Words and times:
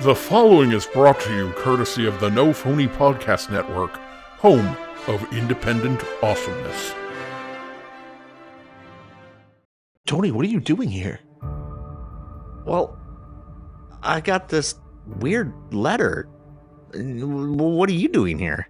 The 0.00 0.14
following 0.14 0.72
is 0.72 0.86
brought 0.86 1.18
to 1.20 1.34
you 1.34 1.50
courtesy 1.52 2.06
of 2.06 2.20
the 2.20 2.30
No 2.30 2.52
Phony 2.52 2.86
Podcast 2.86 3.50
Network, 3.50 3.96
home 4.38 4.76
of 5.08 5.32
independent 5.32 6.02
awesomeness. 6.22 6.94
Tony, 10.06 10.30
what 10.30 10.44
are 10.44 10.48
you 10.48 10.60
doing 10.60 10.88
here? 10.88 11.18
Well, 12.64 12.98
I 14.02 14.20
got 14.20 14.48
this 14.48 14.76
weird 15.20 15.52
letter. 15.72 16.28
What 16.94 17.88
are 17.88 17.92
you 17.94 18.08
doing 18.08 18.38
here? 18.38 18.68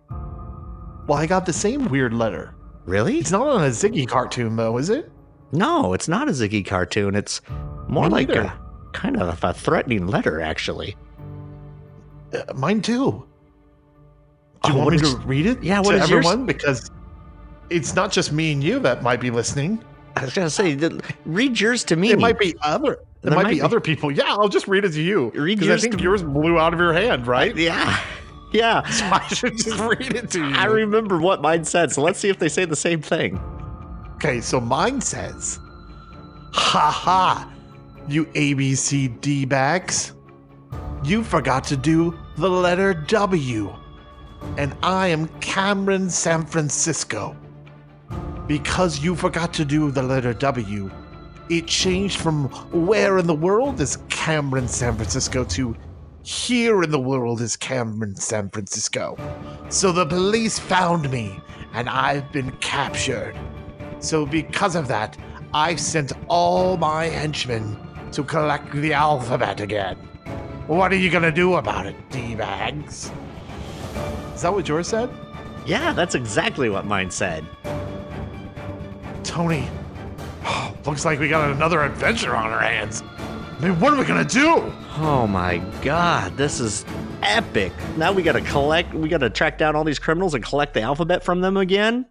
Well, 1.06 1.18
I 1.18 1.26
got 1.26 1.44
the 1.44 1.52
same 1.52 1.88
weird 1.88 2.14
letter. 2.14 2.54
Really? 2.86 3.18
It's 3.18 3.30
not 3.32 3.46
on 3.46 3.62
a 3.62 3.68
Ziggy 3.68 4.08
cartoon, 4.08 4.56
though, 4.56 4.78
is 4.78 4.90
it? 4.90 5.10
No, 5.52 5.92
it's 5.92 6.08
not 6.08 6.28
a 6.28 6.32
Ziggy 6.32 6.64
cartoon. 6.64 7.14
It's 7.14 7.40
more 7.88 8.04
Me 8.04 8.10
like 8.10 8.28
neither. 8.28 8.42
a 8.42 8.60
kind 8.96 9.20
of 9.20 9.44
a 9.44 9.52
threatening 9.52 10.06
letter, 10.06 10.40
actually. 10.40 10.96
Uh, 12.34 12.52
mine 12.54 12.80
too. 12.80 13.24
Do 14.64 14.72
you 14.72 14.74
Oh, 14.74 14.84
want 14.84 14.90
me 14.90 14.96
is- 15.02 15.14
to 15.14 15.20
read 15.20 15.46
it 15.46 15.62
Yeah, 15.62 15.76
to 15.76 15.82
what 15.82 15.94
is 15.94 16.08
yours? 16.10 16.26
everyone? 16.26 16.46
Because 16.46 16.90
it's 17.70 17.94
not 17.94 18.10
just 18.10 18.32
me 18.32 18.52
and 18.52 18.64
you 18.64 18.78
that 18.80 19.02
might 19.02 19.20
be 19.20 19.30
listening. 19.30 19.78
I 20.16 20.24
was 20.24 20.32
gonna 20.34 20.48
say, 20.50 20.78
read 21.26 21.60
yours 21.60 21.84
to 21.84 21.96
me. 21.96 22.10
It 22.10 22.18
might 22.18 22.38
be 22.38 22.54
other. 22.62 22.92
It 22.94 22.98
There 23.22 23.32
might, 23.34 23.42
might 23.44 23.48
be, 23.50 23.54
be. 23.56 23.60
other 23.62 23.80
people. 23.80 24.10
Yeah, 24.10 24.24
I'll 24.28 24.48
just 24.48 24.66
read 24.66 24.84
it 24.84 24.92
to 24.92 25.02
you. 25.02 25.30
Read 25.34 25.60
Because 25.60 25.78
I 25.78 25.82
think 25.82 25.98
to- 25.98 26.02
yours 26.02 26.22
blew 26.22 26.58
out 26.58 26.72
of 26.72 26.80
your 26.80 26.92
hand, 26.94 27.26
right? 27.26 27.54
Yeah, 27.54 27.98
yeah. 28.52 28.82
So 28.90 29.04
I 29.04 29.26
should 29.28 29.58
just 29.58 29.78
read 29.78 30.14
it 30.14 30.30
to 30.30 30.38
you. 30.48 30.54
I 30.54 30.64
remember 30.66 31.18
what 31.18 31.42
mine 31.42 31.64
said, 31.64 31.92
so 31.92 32.00
let's 32.02 32.18
see 32.18 32.28
if 32.30 32.38
they 32.38 32.48
say 32.48 32.64
the 32.64 32.76
same 32.76 33.02
thing. 33.02 33.38
Okay, 34.14 34.40
so 34.40 34.58
mine 34.60 35.00
says, 35.02 35.58
"Ha 36.54 36.90
ha, 36.90 37.50
you 38.08 38.26
ABCD 38.26 39.48
bags, 39.48 40.12
you 41.02 41.24
forgot 41.24 41.64
to 41.64 41.76
do 41.76 42.16
the 42.36 42.48
letter 42.48 42.94
W, 42.94 43.74
and 44.56 44.74
I 44.82 45.08
am 45.08 45.26
Cameron, 45.40 46.08
San 46.10 46.44
Francisco. 46.44 47.36
Because 48.46 49.00
you 49.00 49.16
forgot 49.16 49.52
to 49.54 49.64
do 49.64 49.90
the 49.90 50.02
letter 50.02 50.32
W, 50.32 50.90
it 51.48 51.66
changed 51.66 52.20
from 52.20 52.44
where 52.70 53.18
in 53.18 53.26
the 53.26 53.34
world 53.34 53.80
is 53.80 53.98
Cameron, 54.08 54.68
San 54.68 54.94
Francisco 54.94 55.44
to 55.44 55.76
here 56.22 56.82
in 56.82 56.90
the 56.90 56.98
world 56.98 57.40
is 57.40 57.56
Cameron, 57.56 58.16
San 58.16 58.50
Francisco. 58.50 59.16
So 59.68 59.92
the 59.92 60.06
police 60.06 60.58
found 60.58 61.08
me, 61.10 61.40
and 61.72 61.88
I've 61.88 62.32
been 62.32 62.50
captured." 62.60 63.36
So, 64.00 64.26
because 64.26 64.74
of 64.74 64.88
that, 64.88 65.16
I've 65.54 65.80
sent 65.80 66.12
all 66.26 66.76
my 66.76 67.06
henchmen 67.06 67.78
to 68.16 68.24
collect 68.24 68.72
the 68.72 68.94
alphabet 68.94 69.60
again. 69.60 69.94
What 70.68 70.90
are 70.90 70.96
you 70.96 71.10
gonna 71.10 71.30
do 71.30 71.56
about 71.56 71.84
it, 71.84 71.94
D-bags? 72.08 73.12
Is 74.34 74.40
that 74.40 74.54
what 74.54 74.66
yours 74.66 74.88
said? 74.88 75.10
Yeah, 75.66 75.92
that's 75.92 76.14
exactly 76.14 76.70
what 76.70 76.86
mine 76.86 77.10
said. 77.10 77.44
Tony, 79.22 79.68
looks 80.86 81.04
like 81.04 81.20
we 81.20 81.28
got 81.28 81.50
another 81.50 81.82
adventure 81.82 82.34
on 82.34 82.50
our 82.50 82.60
hands. 82.60 83.02
I 83.58 83.58
mean, 83.60 83.78
what 83.80 83.92
are 83.92 83.98
we 83.98 84.06
gonna 84.06 84.24
do? 84.24 84.72
Oh 84.96 85.26
my 85.26 85.58
god, 85.82 86.38
this 86.38 86.58
is 86.58 86.86
epic. 87.20 87.74
Now 87.98 88.12
we 88.12 88.22
gotta 88.22 88.40
collect, 88.40 88.94
we 88.94 89.10
gotta 89.10 89.28
track 89.28 89.58
down 89.58 89.76
all 89.76 89.84
these 89.84 89.98
criminals 89.98 90.32
and 90.32 90.42
collect 90.42 90.72
the 90.72 90.80
alphabet 90.80 91.22
from 91.22 91.42
them 91.42 91.58
again? 91.58 92.06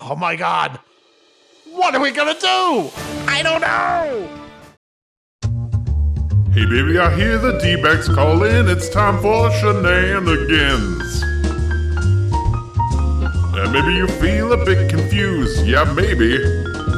Oh 0.00 0.14
my 0.14 0.36
god! 0.36 0.78
What 1.72 1.92
are 1.96 2.00
we 2.00 2.12
gonna 2.12 2.38
do? 2.38 2.88
I 3.26 3.40
don't 3.42 3.62
know! 3.62 4.42
Hey 6.54 6.66
baby, 6.66 6.98
I 6.98 7.14
hear 7.16 7.38
the 7.38 7.58
D-backs 7.60 8.08
calling. 8.10 8.68
It's 8.68 8.90
time 8.90 9.22
for 9.22 9.50
shenanigans. 9.52 11.22
And 13.56 13.72
maybe 13.72 13.94
you 13.94 14.06
feel 14.20 14.52
a 14.52 14.62
bit 14.62 14.90
confused. 14.90 15.64
Yeah, 15.66 15.84
maybe. 15.94 16.36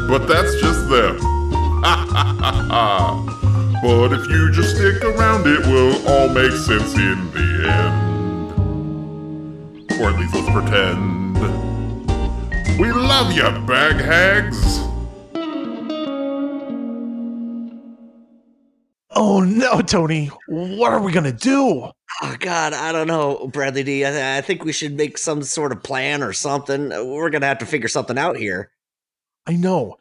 But 0.08 0.26
that's 0.26 0.60
just 0.60 0.88
them. 0.88 1.20
Ha 1.84 2.04
ha 2.10 2.36
ha 2.40 2.52
ha. 2.68 3.80
But 3.80 4.12
if 4.14 4.28
you 4.28 4.50
just 4.50 4.74
stick 4.74 5.04
around, 5.04 5.46
it 5.46 5.64
will 5.68 6.04
all 6.08 6.28
make 6.30 6.50
sense 6.50 6.92
in 6.96 7.30
the 7.30 7.68
end. 7.70 8.50
Or 10.00 10.10
at 10.10 10.18
least 10.18 10.34
let's 10.34 10.50
pretend. 10.50 11.38
We 12.76 12.90
love 12.90 13.30
you, 13.30 13.48
bag 13.68 14.00
hags. 14.04 14.83
Oh 19.16 19.40
no, 19.40 19.80
Tony! 19.80 20.26
What 20.48 20.92
are 20.92 21.00
we 21.00 21.12
gonna 21.12 21.32
do? 21.32 21.90
Oh 22.22 22.36
god, 22.40 22.72
I 22.72 22.92
don't 22.92 23.06
know, 23.06 23.48
Bradley 23.52 23.82
D. 23.82 24.04
I, 24.04 24.10
th- 24.10 24.22
I 24.22 24.40
think 24.40 24.64
we 24.64 24.72
should 24.72 24.94
make 24.96 25.18
some 25.18 25.42
sort 25.42 25.72
of 25.72 25.82
plan 25.82 26.22
or 26.22 26.32
something. 26.32 26.88
We're 26.88 27.30
gonna 27.30 27.46
have 27.46 27.58
to 27.58 27.66
figure 27.66 27.88
something 27.88 28.18
out 28.18 28.36
here. 28.36 28.70
I 29.46 29.56
know. 29.56 29.96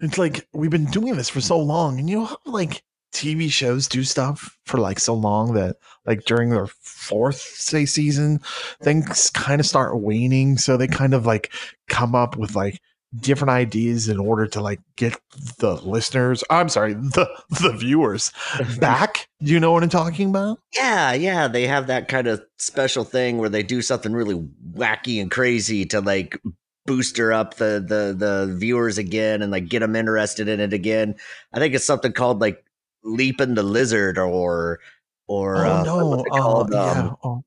It's 0.00 0.18
like 0.18 0.46
we've 0.52 0.70
been 0.70 0.86
doing 0.86 1.16
this 1.16 1.28
for 1.28 1.40
so 1.40 1.58
long, 1.58 1.98
and 1.98 2.08
you 2.08 2.20
know 2.20 2.24
how 2.26 2.38
like 2.46 2.82
TV 3.12 3.50
shows 3.50 3.86
do 3.86 4.02
stuff 4.02 4.58
for 4.66 4.78
like 4.78 4.98
so 4.98 5.14
long 5.14 5.54
that 5.54 5.76
like 6.04 6.24
during 6.24 6.50
their 6.50 6.66
fourth 6.66 7.40
say 7.40 7.86
season, 7.86 8.40
things 8.82 9.30
kind 9.30 9.60
of 9.60 9.66
start 9.66 10.00
waning. 10.00 10.58
So 10.58 10.76
they 10.76 10.88
kind 10.88 11.14
of 11.14 11.26
like 11.26 11.52
come 11.88 12.14
up 12.14 12.36
with 12.36 12.56
like 12.56 12.80
different 13.20 13.50
ideas 13.50 14.08
in 14.08 14.18
order 14.18 14.46
to 14.46 14.60
like 14.60 14.80
get 14.96 15.16
the 15.58 15.74
listeners. 15.76 16.42
I'm 16.50 16.68
sorry, 16.68 16.94
the 16.94 17.28
the 17.62 17.72
viewers 17.72 18.32
back. 18.80 19.28
Do 19.42 19.52
you 19.52 19.60
know 19.60 19.72
what 19.72 19.82
I'm 19.82 19.88
talking 19.88 20.30
about? 20.30 20.60
Yeah, 20.74 21.12
yeah, 21.12 21.48
they 21.48 21.66
have 21.66 21.86
that 21.86 22.08
kind 22.08 22.26
of 22.26 22.42
special 22.58 23.04
thing 23.04 23.38
where 23.38 23.48
they 23.48 23.62
do 23.62 23.82
something 23.82 24.12
really 24.12 24.46
wacky 24.72 25.20
and 25.20 25.30
crazy 25.30 25.84
to 25.86 26.00
like 26.00 26.40
booster 26.86 27.32
up 27.32 27.54
the 27.54 27.84
the 27.86 28.14
the 28.16 28.54
viewers 28.56 28.98
again 28.98 29.42
and 29.42 29.50
like 29.50 29.68
get 29.68 29.80
them 29.80 29.96
interested 29.96 30.48
in 30.48 30.60
it 30.60 30.72
again. 30.72 31.14
I 31.52 31.58
think 31.58 31.74
it's 31.74 31.84
something 31.84 32.12
called 32.12 32.40
like 32.40 32.64
leaping 33.02 33.54
the 33.54 33.62
lizard 33.62 34.18
or 34.18 34.80
or 35.26 35.66
oh 35.66 35.70
uh, 35.70 35.82
no! 35.84 36.24
Uh, 36.30 36.66
yeah. 36.70 37.00
Um, 37.00 37.16
Oh, 37.22 37.44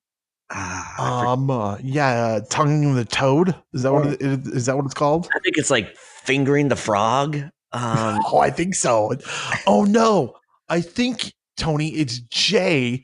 ah, 0.52 1.32
um. 1.34 1.50
Uh, 1.50 1.78
yeah. 1.82 2.10
Uh, 2.10 2.42
tonguing 2.50 2.96
the 2.96 3.06
toad. 3.06 3.56
Is 3.74 3.84
that 3.84 3.94
what 3.94 4.08
it, 4.08 4.22
is 4.22 4.66
that 4.68 4.76
what 4.76 4.86
it's 4.86 4.94
called? 4.94 5.28
I 5.36 5.40
think 5.40 5.58
it's 5.58 5.70
like 5.70 5.96
fingering 5.98 6.70
the 6.70 6.76
frog. 6.76 7.36
Um, 7.36 7.52
oh, 8.32 8.40
I 8.40 8.50
think 8.50 8.76
so. 8.76 9.14
Oh 9.66 9.84
no, 9.84 10.36
I 10.70 10.82
think 10.82 11.34
Tony, 11.58 11.90
it's 11.90 12.20
J 12.20 13.04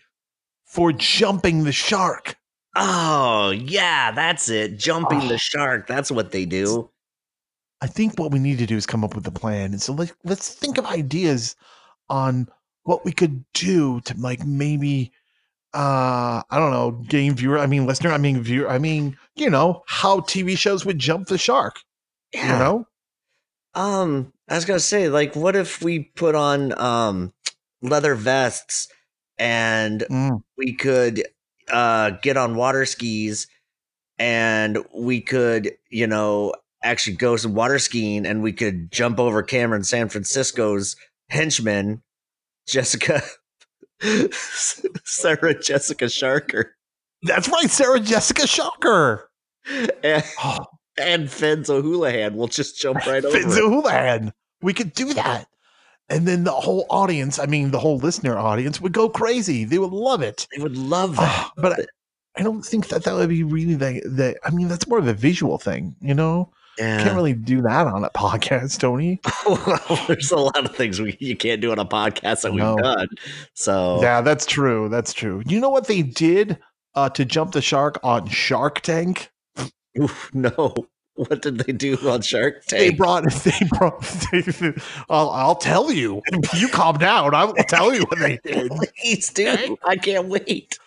for 0.66 0.92
jumping 0.92 1.64
the 1.64 1.72
shark. 1.72 2.36
oh 2.76 3.52
yeah, 3.52 4.12
that's 4.12 4.50
it. 4.50 4.78
Jumping 4.80 5.22
Oh. 5.24 5.28
the 5.28 5.38
shark. 5.38 5.88
That's 5.88 6.10
what 6.12 6.32
they 6.32 6.46
do. 6.46 6.90
I 7.82 7.88
think 7.88 8.18
what 8.18 8.32
we 8.32 8.40
need 8.40 8.60
to 8.60 8.66
do 8.66 8.78
is 8.78 8.86
come 8.86 9.04
up 9.04 9.14
with 9.16 9.28
a 9.28 9.32
plan. 9.32 9.72
And 9.74 9.82
so 9.82 9.92
let's 9.94 10.14
let's 10.24 10.50
think 10.54 10.78
of 10.78 10.86
ideas 10.86 11.56
on 12.10 12.48
what 12.84 13.04
we 13.06 13.12
could 13.12 13.44
do 13.54 14.00
to 14.02 14.16
like 14.18 14.46
maybe 14.46 15.12
uh 15.74 16.42
I 16.50 16.60
don't 16.60 16.72
know, 16.72 16.92
game 16.92 17.36
viewer, 17.36 17.60
I 17.60 17.66
mean 17.66 17.86
listener, 17.86 18.12
I 18.12 18.18
mean 18.18 18.42
viewer, 18.42 18.70
I 18.70 18.78
mean, 18.80 19.18
you 19.36 19.50
know, 19.50 19.84
how 19.88 20.20
TV 20.22 20.58
shows 20.58 20.86
would 20.86 21.00
jump 21.00 21.28
the 21.28 21.38
shark. 21.38 21.80
Yeah. 22.34 22.54
You 22.54 22.60
know? 22.60 22.88
Um, 23.76 24.34
I 24.50 24.56
was 24.56 24.66
gonna 24.66 24.80
say, 24.80 25.10
like, 25.10 25.36
what 25.36 25.56
if 25.56 25.82
we 25.82 26.00
put 26.16 26.36
on 26.36 26.78
um 26.80 27.34
leather 27.82 28.16
vests 28.16 28.88
and 29.38 30.02
Mm. 30.10 30.44
we 30.58 30.74
could 30.74 31.24
uh 31.72 32.12
get 32.22 32.38
on 32.38 32.56
water 32.56 32.86
skis 32.86 33.48
and 34.20 34.78
we 34.96 35.22
could, 35.22 35.72
you 35.90 36.08
know, 36.08 36.54
actually 36.84 37.16
go 37.16 37.36
some 37.38 37.56
water 37.56 37.80
skiing 37.80 38.26
and 38.26 38.44
we 38.44 38.54
could 38.54 38.92
jump 38.92 39.20
over 39.20 39.42
Cameron 39.42 39.84
San 39.84 40.10
Francisco's 40.10 40.96
henchman, 41.30 42.04
Jessica 42.68 43.24
Sarah 45.06 45.60
Jessica 45.60 46.06
Sharker 46.06 46.66
That's 47.24 47.48
right, 47.50 47.70
Sarah 47.70 48.00
Jessica 48.00 48.46
Shocker. 48.48 49.30
and, 50.04 50.24
Oh, 50.44 50.66
and 51.00 51.30
Fenz 51.30 51.70
O'Houlihan 51.70 52.36
will 52.36 52.48
just 52.48 52.78
jump 52.78 53.06
right 53.06 53.24
over. 53.24 53.38
Fitz 53.38 53.56
it. 53.56 53.62
Houlihan. 53.62 54.34
We 54.62 54.74
could 54.74 54.94
do 54.94 55.14
that. 55.14 55.48
And 56.10 56.28
then 56.28 56.44
the 56.44 56.52
whole 56.52 56.86
audience, 56.90 57.40
I 57.40 57.46
mean, 57.46 57.72
the 57.72 57.80
whole 57.80 57.98
listener 57.98 58.38
audience 58.38 58.82
would 58.82 58.92
go 58.92 59.10
crazy. 59.10 59.64
They 59.64 59.80
would 59.80 59.94
love 59.94 60.22
it. 60.22 60.48
They 60.56 60.62
would 60.62 60.78
love 60.78 61.18
ah, 61.18 61.22
that. 61.22 61.52
Oh, 61.58 61.62
but 61.62 61.80
I, 61.80 61.86
I 62.40 62.44
don't 62.44 62.64
think 62.64 62.90
that 62.90 63.04
that 63.04 63.16
would 63.16 63.30
be 63.30 63.44
really 63.44 63.76
the, 63.76 64.02
the, 64.06 64.36
I 64.44 64.52
mean, 64.52 64.68
that's 64.68 64.88
more 64.88 65.00
of 65.00 65.08
a 65.08 65.14
visual 65.14 65.58
thing, 65.58 65.96
you 66.02 66.14
know? 66.14 66.52
Yeah. 66.78 67.04
Can't 67.04 67.16
really 67.16 67.34
do 67.34 67.62
that 67.62 67.88
on 67.88 68.04
a 68.04 68.10
podcast, 68.16 68.80
Tony. 68.80 69.20
well, 69.46 70.06
there's 70.08 70.32
a 70.32 70.38
lot 70.38 70.66
of 70.66 70.76
things 70.76 71.00
we 71.02 71.16
you 71.20 71.36
can't 71.36 71.62
do 71.62 71.72
on 71.72 71.80
a 71.80 71.86
podcast 71.86 72.42
that 72.42 72.52
we've 72.54 72.62
done. 72.84 73.08
So 73.54 74.02
Yeah, 74.02 74.22
that's 74.22 74.46
true. 74.46 74.90
That's 74.90 75.14
true. 75.14 75.44
You 75.46 75.60
know 75.60 75.70
what 75.70 75.88
they 75.88 76.02
did 76.02 76.58
uh, 76.96 77.10
to 77.10 77.26
jump 77.26 77.52
the 77.54 77.62
shark 77.62 78.00
on 78.04 78.28
Shark 78.28 78.82
Tank? 78.82 79.32
Oof, 80.00 80.32
no. 80.34 80.74
What 81.16 81.44
did 81.44 81.60
they 81.60 81.74
do 81.74 81.96
on 82.10 82.22
Shark 82.24 82.66
They 82.66 82.88
Tank? 82.88 82.98
brought. 82.98 83.24
They 83.44 83.68
brought. 83.78 84.02
They, 84.32 84.74
I'll, 85.10 85.30
I'll 85.30 85.56
tell 85.56 85.92
you. 85.92 86.24
You 86.56 86.68
calm 86.70 86.98
down. 86.98 87.36
I 87.36 87.46
will 87.46 87.54
tell 87.68 87.94
you 87.94 88.02
what 88.06 88.18
they 88.18 88.40
did. 88.44 88.72
Please 88.72 89.30
do. 89.30 89.78
I 89.86 89.96
can't 89.96 90.28
wait. 90.28 90.80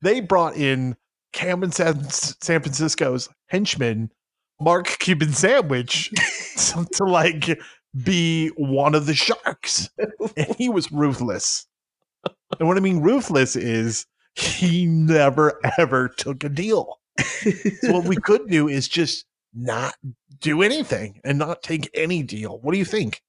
They 0.00 0.20
brought 0.20 0.54
in 0.56 0.96
Cameron 1.32 1.72
San, 1.72 2.08
San 2.08 2.60
Francisco's 2.60 3.28
henchman, 3.48 4.12
Mark 4.60 4.86
Cuban 4.98 5.32
Sandwich, 5.32 6.10
to, 6.56 6.86
to 6.92 7.04
like 7.04 7.58
be 8.02 8.48
one 8.56 8.94
of 8.94 9.06
the 9.06 9.14
sharks, 9.14 9.90
and 10.36 10.54
he 10.56 10.68
was 10.68 10.90
ruthless. 10.92 11.66
And 12.58 12.68
what 12.68 12.76
I 12.76 12.80
mean 12.80 13.00
ruthless 13.00 13.56
is 13.56 14.06
he 14.34 14.86
never 14.86 15.60
ever 15.78 16.08
took 16.08 16.44
a 16.44 16.48
deal. 16.48 16.98
So 17.80 17.92
what 17.92 18.04
we 18.04 18.16
could 18.16 18.48
do 18.48 18.68
is 18.68 18.88
just 18.88 19.24
not 19.54 19.94
do 20.40 20.62
anything 20.62 21.20
and 21.24 21.38
not 21.38 21.62
take 21.62 21.88
any 21.94 22.22
deal. 22.22 22.58
What 22.58 22.72
do 22.72 22.78
you 22.78 22.84
think? 22.84 23.22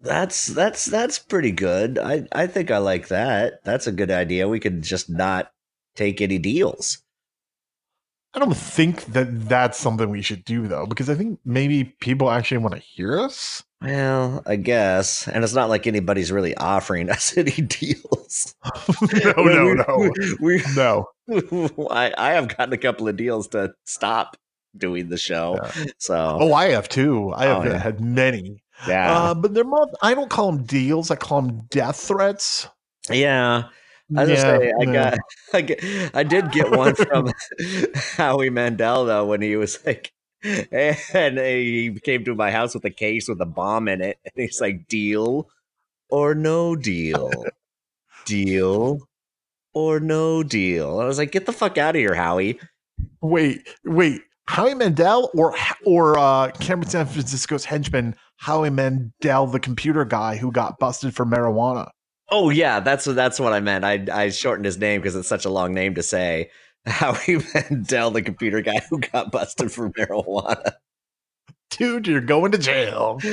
That's 0.00 0.46
that's 0.46 0.86
that's 0.86 1.18
pretty 1.18 1.52
good. 1.52 1.98
I 1.98 2.26
I 2.32 2.46
think 2.46 2.70
I 2.70 2.78
like 2.78 3.08
that. 3.08 3.62
That's 3.64 3.86
a 3.86 3.92
good 3.92 4.10
idea. 4.10 4.48
We 4.48 4.58
could 4.58 4.82
just 4.82 5.08
not 5.08 5.52
take 5.94 6.20
any 6.20 6.38
deals. 6.38 6.98
I 8.34 8.38
don't 8.38 8.56
think 8.56 9.04
that 9.12 9.48
that's 9.48 9.78
something 9.78 10.08
we 10.08 10.22
should 10.22 10.44
do 10.44 10.66
though, 10.66 10.86
because 10.86 11.10
I 11.10 11.14
think 11.14 11.38
maybe 11.44 11.84
people 12.00 12.30
actually 12.30 12.58
want 12.58 12.74
to 12.74 12.80
hear 12.80 13.18
us. 13.20 13.62
Well, 13.82 14.42
I 14.46 14.56
guess, 14.56 15.26
and 15.28 15.42
it's 15.44 15.52
not 15.54 15.68
like 15.68 15.86
anybody's 15.86 16.30
really 16.32 16.56
offering 16.56 17.10
us 17.16 17.36
any 17.36 17.50
deals. 17.52 18.54
no, 19.24 19.32
no, 19.36 19.74
no, 19.74 20.10
We, 20.40 20.62
no. 20.76 21.06
I, 21.90 22.14
I 22.16 22.30
have 22.32 22.48
gotten 22.56 22.72
a 22.72 22.78
couple 22.78 23.06
of 23.08 23.16
deals 23.16 23.48
to 23.48 23.74
stop 23.84 24.36
doing 24.76 25.08
the 25.10 25.18
show. 25.18 25.58
So 25.98 26.38
Oh, 26.40 26.54
I 26.54 26.68
have 26.70 26.88
too. 26.88 27.32
I 27.34 27.44
have 27.46 27.58
Oh, 27.58 27.64
yeah. 27.70 27.78
had 27.78 28.00
many, 28.00 28.62
yeah, 28.88 29.12
uh, 29.12 29.34
but 29.34 29.52
they're 29.52 29.64
more. 29.64 29.90
I 30.00 30.14
don't 30.14 30.30
call 30.30 30.52
them 30.52 30.62
deals. 30.64 31.10
I 31.10 31.16
call 31.16 31.42
them 31.42 31.66
death 31.70 31.96
threats. 31.96 32.68
yeah. 33.10 33.64
I 34.16 34.22
was 34.22 34.30
Yeah, 34.30 34.58
say 34.58 34.72
I 34.80 34.84
yeah. 34.84 34.92
got 34.92 35.18
I, 35.54 35.60
get, 35.60 35.84
I 36.14 36.22
did 36.22 36.50
get 36.52 36.70
one 36.70 36.94
from 36.94 37.32
Howie 38.16 38.50
Mandel 38.50 39.04
though 39.06 39.26
when 39.26 39.42
he 39.42 39.56
was 39.56 39.84
like 39.86 40.12
and 40.44 41.38
he 41.38 41.96
came 42.02 42.24
to 42.24 42.34
my 42.34 42.50
house 42.50 42.74
with 42.74 42.84
a 42.84 42.90
case 42.90 43.28
with 43.28 43.40
a 43.40 43.46
bomb 43.46 43.88
in 43.88 44.00
it 44.00 44.18
and 44.24 44.32
he's 44.36 44.60
like 44.60 44.88
deal 44.88 45.48
or 46.08 46.34
no 46.34 46.74
deal 46.74 47.30
deal 48.24 48.98
or 49.72 50.00
no 50.00 50.42
deal 50.42 51.00
I 51.00 51.04
was 51.04 51.18
like 51.18 51.32
get 51.32 51.46
the 51.46 51.52
fuck 51.52 51.78
out 51.78 51.94
of 51.94 52.00
here 52.00 52.14
Howie 52.14 52.58
Wait, 53.20 53.68
wait. 53.84 54.22
Howie 54.48 54.74
Mandel 54.74 55.30
or 55.34 55.54
or 55.86 56.18
uh, 56.18 56.50
Cameron 56.58 56.88
San 56.90 57.06
Francisco's 57.06 57.64
henchman 57.64 58.14
Howie 58.36 58.70
Mandel, 58.70 59.46
the 59.46 59.60
computer 59.60 60.04
guy 60.04 60.36
who 60.36 60.50
got 60.50 60.78
busted 60.78 61.14
for 61.14 61.24
marijuana. 61.24 61.88
Oh 62.32 62.50
yeah 62.50 62.80
that's 62.80 63.04
that's 63.04 63.38
what 63.38 63.52
I 63.52 63.60
meant 63.60 63.84
I 63.84 64.04
I 64.12 64.30
shortened 64.30 64.64
his 64.64 64.78
name 64.78 65.00
because 65.00 65.14
it's 65.14 65.28
such 65.28 65.44
a 65.44 65.50
long 65.50 65.72
name 65.74 65.94
to 65.94 66.02
say 66.02 66.50
Howie 66.86 67.38
Mandel 67.54 68.10
the 68.10 68.22
computer 68.22 68.60
guy 68.60 68.80
who 68.90 68.98
got 68.98 69.30
busted 69.30 69.70
for 69.70 69.90
marijuana 69.90 70.72
Dude, 71.70 72.06
you're 72.06 72.20
going 72.20 72.52
to 72.52 72.58
jail. 72.58 73.18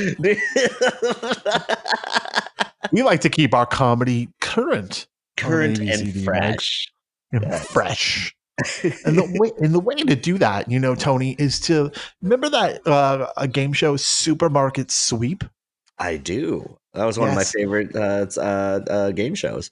We 2.92 3.04
like 3.04 3.22
to 3.22 3.30
keep 3.30 3.54
our 3.54 3.66
comedy 3.66 4.30
current, 4.42 5.07
current 5.38 5.80
and 5.80 6.24
fresh. 6.24 6.92
and 7.31 7.44
Yes. 7.44 7.68
fresh. 7.68 8.36
and 9.06 9.18
the 9.18 9.30
way 9.40 9.51
and 9.60 9.74
the 9.74 9.80
way 9.80 9.96
to 9.96 10.16
do 10.16 10.38
that, 10.40 10.72
you 10.72 10.80
know, 10.80 10.96
Tony, 10.96 11.36
is 11.38 11.60
to 11.62 11.92
remember 12.22 12.50
that 12.50 12.86
uh, 12.88 13.31
a 13.38 13.48
game 13.48 13.74
show, 13.74 13.96
Supermarket 13.96 14.90
Sweep. 14.90 15.44
I 16.00 16.18
do. 16.18 16.79
That 16.94 17.06
was 17.06 17.18
one 17.19 17.27
Yes. 17.30 17.33
of 17.33 17.38
my 17.38 17.44
favorite 17.62 17.95
uh, 17.95 18.25
uh, 18.39 18.80
uh, 18.89 19.12
game 19.12 19.36
shows. 19.36 19.71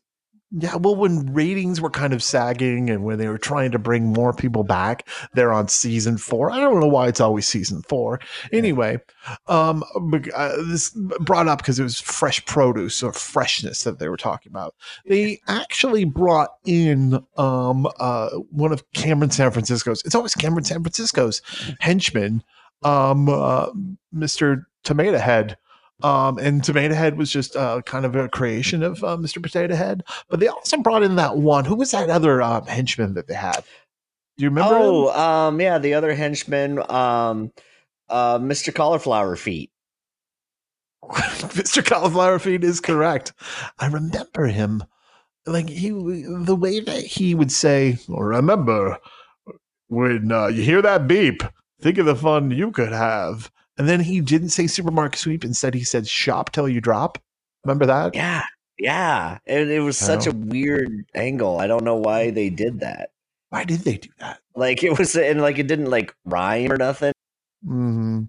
Yeah, 0.52 0.78
well, 0.78 0.96
when 0.96 1.34
ratings 1.34 1.82
were 1.82 1.90
kind 1.90 2.14
of 2.14 2.24
sagging 2.24 2.90
and 2.90 3.04
when 3.04 3.18
they 3.18 3.28
were 3.28 3.38
trying 3.38 3.72
to 3.72 3.80
bring 3.80 4.14
more 4.14 4.32
people 4.32 4.64
back, 4.64 5.06
they're 5.34 5.52
on 5.52 5.68
season 5.68 6.18
four. 6.18 6.50
I 6.52 6.62
don't 6.62 6.80
know 6.80 6.88
why 6.88 7.10
it's 7.10 7.20
always 7.20 7.46
season 7.46 7.82
four. 7.90 8.22
Anyway, 8.54 9.00
um, 9.48 9.84
uh, 10.34 10.56
this 10.70 10.92
brought 11.20 11.50
up 11.50 11.58
because 11.58 11.80
it 11.80 11.84
was 11.84 12.00
fresh 12.00 12.46
produce 12.46 13.04
or 13.04 13.12
freshness 13.12 13.84
that 13.84 14.00
they 14.00 14.08
were 14.08 14.16
talking 14.16 14.50
about. 14.50 14.74
They 15.06 15.42
actually 15.50 16.06
brought 16.06 16.52
in 16.64 17.20
um 17.36 17.86
uh 18.00 18.30
one 18.50 18.72
of 18.72 18.90
Cameron 18.94 19.32
San 19.32 19.52
Francisco's. 19.52 20.02
It's 20.06 20.16
always 20.16 20.34
Cameron 20.34 20.64
San 20.64 20.82
Francisco's 20.82 21.42
henchman, 21.82 22.42
um, 22.84 23.28
uh, 23.28 23.68
Mr. 24.16 24.64
Tomato 24.86 25.18
Head. 25.18 25.58
Um, 26.04 26.38
and 26.38 26.64
Tomato 26.64 26.94
Head 26.94 27.18
was 27.18 27.32
just 27.32 27.56
uh, 27.56 27.82
kind 27.82 28.06
of 28.06 28.16
a 28.16 28.30
creation 28.30 28.84
of 28.84 29.04
uh, 29.04 29.18
Mr. 29.18 29.42
Potato 29.42 29.76
Head. 29.76 30.04
But 30.30 30.40
they 30.40 30.48
also 30.48 30.78
brought 30.78 31.04
in 31.04 31.16
that 31.16 31.38
one. 31.38 31.66
Who 31.66 31.76
was 31.76 31.92
that 31.92 32.10
other 32.10 32.42
um, 32.42 32.66
henchman 32.68 33.16
that 33.16 33.28
they 33.28 33.34
had? 33.34 33.64
Do 34.38 34.44
you 34.44 34.50
remember? 34.50 34.76
Oh, 34.76 35.10
um, 35.10 35.60
yeah, 35.60 35.80
the 35.80 35.96
other 35.96 36.14
henchman, 36.14 36.80
um, 36.92 37.52
uh, 38.10 38.38
Mr. 38.38 38.74
Cauliflower 38.74 39.36
Feet. 39.36 39.72
Mr. 41.04 41.84
Cauliflower 41.84 42.38
Feet 42.38 42.64
is 42.64 42.80
correct. 42.80 43.34
I 43.80 43.88
remember 43.88 44.46
him. 44.46 44.84
Like 45.48 45.70
he, 45.70 45.90
the 45.90 46.58
way 46.60 46.82
that 46.82 47.06
he 47.06 47.34
would 47.34 47.52
say, 47.52 47.98
"Remember 48.10 48.98
when 49.88 50.30
uh, 50.32 50.48
you 50.48 50.62
hear 50.62 50.82
that 50.82 51.08
beep, 51.08 51.42
think 51.82 51.98
of 51.98 52.06
the 52.06 52.16
fun 52.16 52.52
you 52.52 52.72
could 52.72 52.92
have." 52.92 53.50
And 53.78 53.88
then 53.88 54.00
he 54.00 54.22
didn't 54.22 54.50
say 54.50 54.68
supermarket 54.68 55.20
sweep. 55.20 55.44
Instead, 55.44 55.74
he 55.74 55.84
said 55.84 56.08
shop 56.08 56.52
till 56.52 56.68
you 56.68 56.82
drop. 56.82 57.20
Remember 57.64 57.86
that? 57.86 58.16
Yeah, 58.16 58.44
yeah, 58.80 59.40
and 59.46 59.70
it 59.70 59.82
was 59.82 59.98
such 59.98 60.28
a 60.28 60.32
weird 60.32 61.06
angle. 61.16 61.60
I 61.60 61.68
don't 61.68 61.84
know 61.84 61.96
why 61.96 62.32
they 62.32 62.50
did 62.50 62.80
that. 62.80 63.10
Why 63.50 63.64
did 63.64 63.82
they 63.82 63.98
do 63.98 64.10
that? 64.20 64.40
Like 64.56 64.84
it 64.84 64.98
was, 64.98 65.16
and 65.16 65.42
like 65.42 65.58
it 65.58 65.68
didn't 65.68 65.90
like 65.90 66.16
rhyme 66.26 66.72
or 66.72 66.78
nothing. 66.78 67.14
Mm-hmm. 67.66 68.24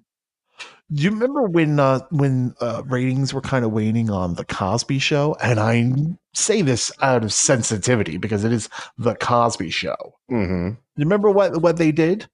Do 0.91 1.03
you 1.03 1.11
remember 1.11 1.43
when 1.43 1.79
uh, 1.79 2.01
when 2.11 2.55
uh, 2.61 2.83
ratings 2.87 3.35
were 3.35 3.43
kind 3.43 3.65
of 3.65 3.73
waning 3.73 4.11
on 4.11 4.35
the 4.35 4.45
Cosby 4.45 4.99
Show? 4.99 5.37
And 5.43 5.61
I 5.61 5.93
say 6.33 6.63
this 6.63 6.91
out 7.03 7.25
of 7.25 7.33
sensitivity 7.33 8.17
because 8.17 8.43
it 8.45 8.53
is 8.53 8.71
the 8.97 9.15
Cosby 9.15 9.69
Show. 9.71 10.15
Mm-hmm. 10.31 10.69
You 10.69 11.05
remember 11.05 11.31
what 11.31 11.61
what 11.61 11.77
they 11.77 11.93
did? 11.93 12.27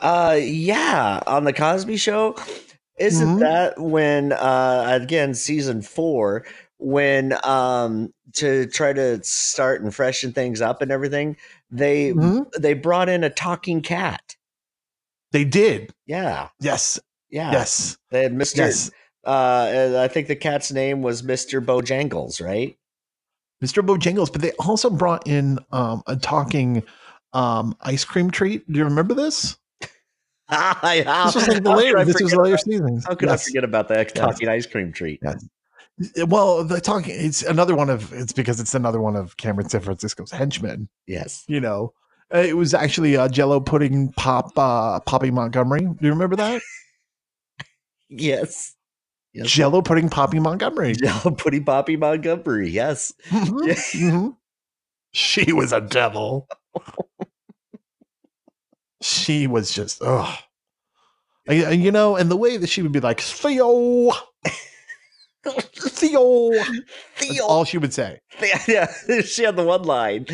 Uh, 0.00 0.38
yeah, 0.40 1.20
on 1.26 1.44
the 1.44 1.52
Cosby 1.52 1.96
Show. 1.96 2.36
Isn't 2.98 3.36
Mhm. 3.36 3.40
that 3.40 3.80
when 3.80 4.32
uh 4.32 4.98
again 5.00 5.32
season 5.34 5.82
four 5.82 6.44
when 6.78 7.34
um 7.46 8.12
to 8.34 8.66
try 8.66 8.92
to 8.92 9.22
start 9.22 9.82
and 9.82 9.94
freshen 9.94 10.32
things 10.32 10.60
up 10.60 10.82
and 10.82 10.90
everything 10.90 11.36
they 11.70 12.10
Mhm. 12.12 12.50
they 12.58 12.74
brought 12.74 13.08
in 13.08 13.22
a 13.22 13.30
talking 13.30 13.82
cat. 13.82 14.34
They 15.30 15.44
did. 15.44 15.92
Yeah, 16.06 16.48
Yes. 16.58 16.98
yeah. 17.30 17.52
Yes. 17.52 17.98
They 18.10 18.22
had 18.24 18.32
Mr. 18.32 18.56
Yes. 18.56 18.90
Uh, 19.24 20.00
I 20.02 20.08
think 20.08 20.26
the 20.26 20.34
cat's 20.36 20.72
name 20.72 21.02
was 21.02 21.22
Mr. 21.22 21.64
Bojangles, 21.64 22.44
right? 22.44 22.76
Mr. 23.62 23.84
Bojangles, 23.84 24.32
but 24.32 24.40
they 24.40 24.52
also 24.52 24.88
brought 24.90 25.26
in 25.26 25.58
um, 25.70 26.02
a 26.06 26.16
talking 26.16 26.82
um, 27.32 27.76
ice 27.80 28.04
cream 28.04 28.30
treat. 28.30 28.70
Do 28.70 28.78
you 28.78 28.84
remember 28.84 29.14
this? 29.14 29.56
Ah, 30.50 30.78
This 31.26 31.34
was 31.34 31.46
like 31.48 31.62
the 31.62 31.76
later. 31.76 31.98
I 31.98 32.04
This 32.04 32.22
was 32.22 32.34
later 32.34 32.56
seasons. 32.56 33.04
How 33.06 33.14
could 33.14 33.28
Yes. 33.28 33.42
I 33.42 33.44
forget 33.50 33.64
about 33.64 33.88
the 33.88 34.02
talking 34.06 34.48
ice 34.48 34.64
cream 34.64 34.92
treat? 34.94 35.20
Yes. 35.22 35.44
Well, 36.26 36.64
the 36.64 36.80
talking. 36.80 37.12
It's 37.14 37.42
another 37.42 37.74
one 37.76 37.90
of. 37.90 38.12
It's 38.14 38.32
because 38.32 38.58
it's 38.58 38.74
another 38.74 38.98
one 39.00 39.14
of 39.14 39.36
Cameron 39.36 39.68
San 39.68 39.82
Francisco's 39.82 40.30
henchmen. 40.30 40.88
Yes. 41.06 41.44
you 41.48 41.60
know 41.60 41.92
Uh, 42.34 42.38
it 42.38 42.56
was 42.56 42.72
actually 42.72 43.14
uh, 43.16 43.28
jello 43.28 43.60
pudding 43.60 44.10
pop 44.12 44.56
uh, 44.58 45.00
poppy 45.00 45.30
montgomery 45.30 45.80
do 45.80 45.96
you 46.00 46.10
remember 46.10 46.36
that 46.36 46.62
Yes. 48.08 48.74
Yes. 49.34 49.48
jello 49.50 49.82
pudding 49.82 50.08
poppy 50.08 50.38
montgomery 50.40 50.94
Jello 50.98 51.30
pudding 51.36 51.64
Poppy 51.64 51.96
Montgomery. 51.96 52.70
Yes. 52.70 53.12
Mhm, 53.28 53.66
Yeah. 53.66 53.74
mhm. 54.10 54.36
she 55.12 55.52
was 55.52 55.72
a 55.72 55.80
devil 55.82 56.48
she 59.08 59.46
was 59.46 59.72
just 59.72 59.98
oh 60.02 60.34
you 61.48 61.90
know 61.90 62.14
and 62.16 62.30
the 62.30 62.36
way 62.36 62.56
that 62.58 62.68
she 62.68 62.82
would 62.82 62.92
be 62.92 63.00
like 63.00 63.20
theo 63.20 64.10
theo 65.44 66.52
Theo. 67.16 67.44
all 67.46 67.64
she 67.64 67.78
would 67.78 67.94
say 67.94 68.20
yeah, 68.68 68.86
she 69.24 69.42
had 69.44 69.56
the 69.56 69.64
one 69.64 69.82
line. 69.82 70.26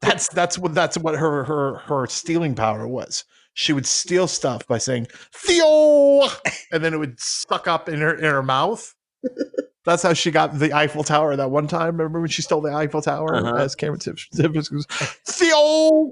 that's 0.00 0.28
that's 0.28 0.58
what 0.58 0.74
that's 0.74 0.98
what 0.98 1.14
her 1.16 1.44
her 1.44 1.76
her 1.78 2.06
stealing 2.06 2.54
power 2.54 2.86
was. 2.86 3.24
She 3.54 3.72
would 3.72 3.86
steal 3.86 4.26
stuff 4.26 4.66
by 4.66 4.78
saying 4.78 5.06
Theo, 5.32 6.22
and 6.72 6.82
then 6.84 6.92
it 6.92 6.98
would 6.98 7.18
suck 7.20 7.68
up 7.68 7.88
in 7.88 8.00
her 8.00 8.12
in 8.14 8.24
her 8.24 8.42
mouth. 8.42 8.92
That's 9.84 10.02
how 10.02 10.12
she 10.12 10.30
got 10.32 10.58
the 10.58 10.72
Eiffel 10.72 11.04
Tower 11.04 11.36
that 11.36 11.50
one 11.50 11.68
time. 11.68 11.96
Remember 11.96 12.20
when 12.20 12.28
she 12.30 12.42
stole 12.42 12.60
the 12.60 12.72
Eiffel 12.74 13.00
Tower 13.00 13.36
Uh-huh. 13.36 13.54
as 13.54 13.74
Cameron 13.76 14.00
Tips? 14.00 14.26
Theo, 14.32 16.10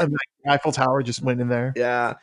and 0.00 0.12
like, 0.12 0.54
Eiffel 0.54 0.72
Tower 0.72 1.02
just 1.02 1.22
went 1.22 1.40
in 1.40 1.48
there. 1.48 1.72
yeah. 1.76 2.14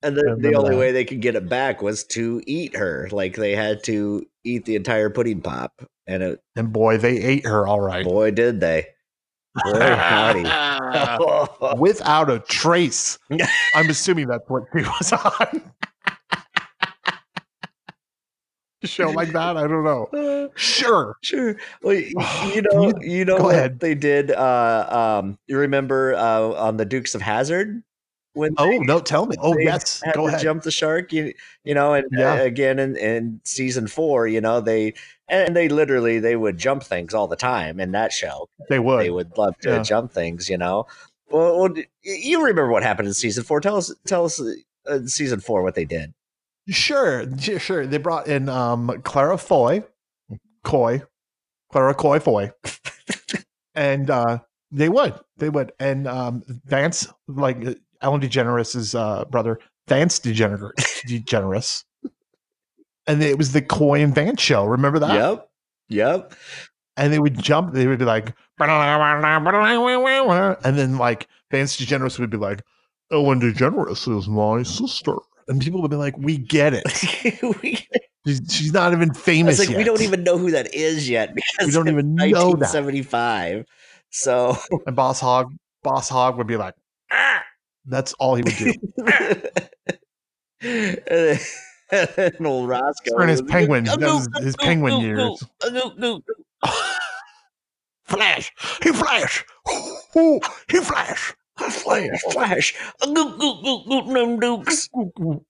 And 0.00 0.16
I 0.16 0.22
the, 0.22 0.36
the 0.38 0.54
only 0.54 0.70
that. 0.70 0.78
way 0.78 0.92
they 0.92 1.04
could 1.04 1.20
get 1.20 1.34
it 1.34 1.48
back 1.48 1.82
was 1.82 2.04
to 2.04 2.40
eat 2.46 2.76
her. 2.76 3.08
Like 3.10 3.34
they 3.34 3.56
had 3.56 3.82
to 3.84 4.24
eat 4.44 4.64
the 4.64 4.76
entire 4.76 5.10
pudding 5.10 5.40
pop. 5.42 5.82
And 6.06 6.22
it, 6.22 6.40
And 6.54 6.72
boy, 6.72 6.98
they 6.98 7.16
ate 7.20 7.44
her 7.44 7.66
all 7.66 7.80
right. 7.80 8.04
boy, 8.04 8.30
did 8.30 8.60
they. 8.60 8.86
Boy, 9.64 9.80
howdy. 9.80 10.44
Without 11.80 12.30
a 12.30 12.38
trace. 12.38 13.18
I'm 13.74 13.90
assuming 13.90 14.28
that's 14.28 14.48
what 14.48 14.64
she 14.72 14.82
was 14.84 15.12
on. 15.40 15.62
Show 18.84 19.10
like 19.10 19.32
that? 19.32 19.56
I 19.56 19.66
don't 19.66 19.84
know. 19.84 20.50
Sure. 20.56 21.16
Sure. 21.20 21.56
Well, 21.82 21.94
you 22.54 22.62
know, 22.62 22.92
you- 23.00 23.24
know 23.24 23.38
go 23.38 23.44
what 23.44 23.54
ahead. 23.54 23.80
they 23.80 23.94
did. 23.94 24.30
Uh, 24.30 25.18
um, 25.20 25.38
you 25.46 25.58
remember 25.58 26.14
uh, 26.14 26.40
on 26.54 26.76
the 26.78 26.84
Dukes 26.84 27.14
of 27.14 27.20
Hazzard 27.22 27.82
when 28.32 28.54
Oh, 28.56 28.70
no, 28.78 28.98
tell 29.00 29.26
me. 29.26 29.36
Oh, 29.40 29.56
yes. 29.58 30.02
Go 30.14 30.28
ahead. 30.28 30.40
jump 30.40 30.62
the 30.62 30.70
shark? 30.70 31.12
You 31.12 31.32
you 31.64 31.74
know, 31.74 31.92
and 31.94 32.06
uh, 32.18 32.38
again 32.40 32.78
in, 32.78 32.96
in 32.96 33.40
season 33.44 33.88
four, 33.88 34.26
you 34.26 34.40
know 34.40 34.60
they 34.60 34.94
and 35.28 35.54
they 35.54 35.68
literally 35.68 36.18
they 36.18 36.36
would 36.36 36.56
jump 36.56 36.82
things 36.82 37.12
all 37.14 37.28
the 37.28 37.36
time 37.36 37.78
in 37.80 37.92
that 37.92 38.12
show. 38.12 38.48
They 38.68 38.78
would. 38.78 39.00
They 39.04 39.10
would 39.10 39.36
love 39.36 39.58
to 39.62 39.70
Yeah. 39.70 39.82
jump 39.82 40.12
things, 40.12 40.48
you 40.48 40.56
know. 40.56 40.86
Well, 41.30 41.58
well, 41.60 41.74
you 42.02 42.38
remember 42.40 42.70
what 42.70 42.82
happened 42.82 43.08
in 43.08 43.14
season 43.14 43.44
four? 43.44 43.60
Tell 43.60 43.76
us, 43.76 43.92
tell 44.06 44.24
us, 44.24 44.40
uh, 44.40 44.52
in 44.94 45.08
season 45.08 45.40
four 45.40 45.62
what 45.62 45.74
they 45.74 45.84
did. 45.84 46.14
Sure, 46.68 47.24
sure. 47.38 47.86
They 47.86 47.98
brought 47.98 48.28
in 48.28 48.48
um 48.48 49.00
Clara 49.04 49.38
Foy, 49.38 49.84
Coy, 50.64 51.02
Clara 51.72 51.94
Coy 51.94 52.18
Foy, 52.18 52.50
and 53.74 54.10
uh 54.10 54.40
they 54.70 54.90
would, 54.90 55.14
they 55.38 55.48
would, 55.48 55.72
and 55.80 56.06
um 56.06 56.42
Vance, 56.66 57.08
like 57.26 57.56
Ellen 58.02 58.20
DeGeneres's 58.20 58.94
uh, 58.94 59.24
brother, 59.24 59.58
Vance 59.88 60.20
DeGeneres, 60.20 60.72
DeGeneres, 61.06 61.84
and 63.06 63.22
it 63.22 63.38
was 63.38 63.52
the 63.52 63.62
Coy 63.62 64.02
and 64.02 64.14
Vance 64.14 64.42
show. 64.42 64.66
Remember 64.66 64.98
that? 64.98 65.14
Yep, 65.14 65.48
yep. 65.88 66.34
And 66.96 67.12
they 67.12 67.18
would 67.18 67.42
jump. 67.42 67.72
They 67.72 67.86
would 67.86 67.98
be 67.98 68.04
like, 68.04 68.34
and 68.60 68.70
then 70.78 70.98
like 70.98 71.28
Vance 71.50 71.76
DeGeneres 71.76 72.18
would 72.18 72.30
be 72.30 72.36
like, 72.36 72.62
Ellen 73.10 73.40
DeGeneres 73.40 74.18
is 74.18 74.28
my 74.28 74.62
sister, 74.62 75.16
and 75.48 75.60
people 75.60 75.82
would 75.82 75.90
be 75.90 75.96
like, 75.96 76.16
we 76.18 76.38
get 76.38 76.74
it. 76.74 77.42
we, 77.62 77.86
She's, 78.26 78.40
she's 78.50 78.72
not 78.72 78.92
even 78.92 79.14
famous 79.14 79.58
like, 79.58 79.74
we 79.74 79.84
don't 79.84 80.02
even 80.02 80.22
know 80.22 80.36
who 80.36 80.50
that 80.50 80.74
is 80.74 81.08
yet 81.08 81.34
because 81.34 81.66
We 81.66 81.72
don't 81.72 81.88
even 81.88 82.14
know 82.14 82.24
that. 82.26 82.74
1975. 82.74 83.64
So 84.10 84.56
And 84.86 84.94
Boss 84.94 85.20
Hog, 85.20 85.54
Boss 85.82 86.08
Hog 86.10 86.36
would 86.36 86.46
be 86.46 86.56
like, 86.56 86.74
"Ah!" 87.10 87.42
that's 87.86 88.12
all 88.14 88.34
he 88.34 88.42
would 88.42 88.56
do. 88.56 88.74
and 90.60 91.40
and 91.90 92.46
old 92.46 92.68
Roscoe. 92.68 93.12
During 93.12 93.28
his 93.30 93.42
penguin, 93.42 93.84
"Go, 93.84 93.96
that 93.96 94.28
go, 94.32 94.40
his 94.42 94.56
penguin 94.56 95.00
years. 95.00 95.42
go, 95.62 95.70
go, 95.70 95.90
go, 95.90 96.20
go." 96.20 96.72
Flash, 98.04 98.52
he 98.82 98.90
flash, 98.90 99.44
Ooh, 100.16 100.40
he 100.70 100.78
flash, 100.80 101.34
Flash, 101.58 102.20
flash. 102.32 102.74
Go, 103.02 103.14
go, 103.14 103.62
go, 103.62 103.84
go, 103.88 104.12
them 104.12 104.38
dukes. 104.40 104.88
Do 104.88 105.44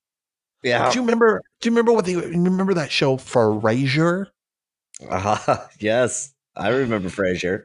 Yeah. 0.62 0.92
you 0.92 1.00
remember? 1.02 1.42
Do 1.60 1.68
you 1.68 1.72
remember 1.72 1.92
what 1.92 2.04
they 2.06 2.16
remember 2.16 2.74
that 2.74 2.90
show 2.90 3.16
Frasier? 3.16 4.26
Uh, 5.08 5.56
yes. 5.80 6.32
I 6.56 6.68
remember 6.70 7.08
Frasier. 7.08 7.64